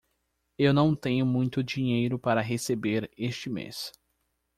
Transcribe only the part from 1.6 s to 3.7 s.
dinheiro para receber este